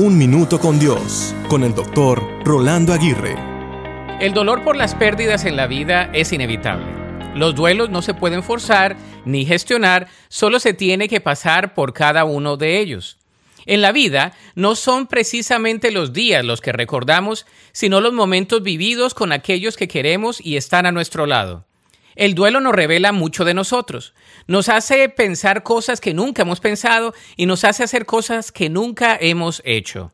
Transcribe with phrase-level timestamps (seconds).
[0.00, 3.34] Un Minuto con Dios, con el doctor Rolando Aguirre.
[4.20, 6.86] El dolor por las pérdidas en la vida es inevitable.
[7.34, 12.24] Los duelos no se pueden forzar ni gestionar, solo se tiene que pasar por cada
[12.24, 13.18] uno de ellos.
[13.66, 19.14] En la vida no son precisamente los días los que recordamos, sino los momentos vividos
[19.14, 21.67] con aquellos que queremos y están a nuestro lado.
[22.18, 24.12] El duelo nos revela mucho de nosotros,
[24.48, 29.16] nos hace pensar cosas que nunca hemos pensado y nos hace hacer cosas que nunca
[29.20, 30.12] hemos hecho.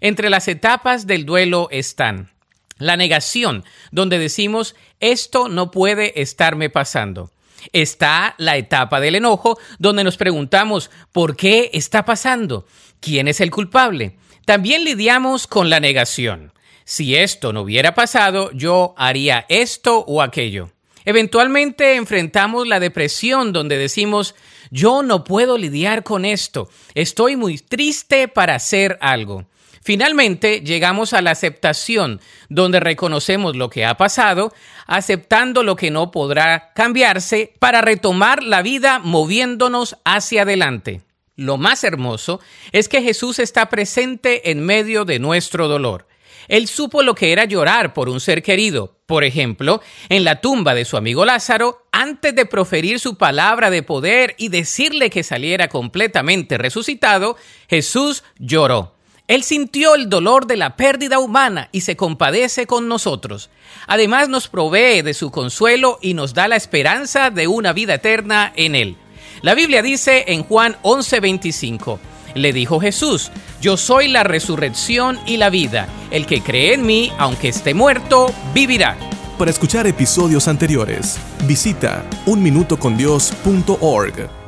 [0.00, 2.30] Entre las etapas del duelo están
[2.78, 7.32] la negación, donde decimos esto no puede estarme pasando.
[7.72, 12.64] Está la etapa del enojo, donde nos preguntamos ¿por qué está pasando?
[13.00, 14.16] ¿Quién es el culpable?
[14.44, 16.52] También lidiamos con la negación.
[16.84, 20.70] Si esto no hubiera pasado, yo haría esto o aquello.
[21.04, 24.34] Eventualmente enfrentamos la depresión donde decimos,
[24.70, 29.46] yo no puedo lidiar con esto, estoy muy triste para hacer algo.
[29.82, 34.52] Finalmente llegamos a la aceptación, donde reconocemos lo que ha pasado,
[34.86, 41.00] aceptando lo que no podrá cambiarse para retomar la vida moviéndonos hacia adelante.
[41.34, 42.40] Lo más hermoso
[42.72, 46.06] es que Jesús está presente en medio de nuestro dolor.
[46.48, 48.96] Él supo lo que era llorar por un ser querido.
[49.06, 53.82] Por ejemplo, en la tumba de su amigo Lázaro, antes de proferir su palabra de
[53.82, 57.36] poder y decirle que saliera completamente resucitado,
[57.68, 58.94] Jesús lloró.
[59.30, 63.48] Él sintió el dolor de la pérdida humana y se compadece con nosotros.
[63.86, 68.52] Además nos provee de su consuelo y nos da la esperanza de una vida eterna
[68.56, 68.96] en Él.
[69.42, 71.98] La Biblia dice en Juan 11:25,
[72.34, 75.88] le dijo Jesús, yo soy la resurrección y la vida.
[76.10, 78.96] El que cree en mí, aunque esté muerto, vivirá.
[79.38, 84.39] Para escuchar episodios anteriores, visita unminutocondios.org.